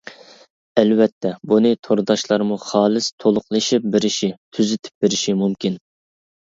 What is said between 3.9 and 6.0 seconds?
بېرىشى، تۈزىتىپ بېرىشى مۇمكىن.